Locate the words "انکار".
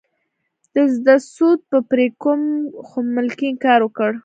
3.49-3.79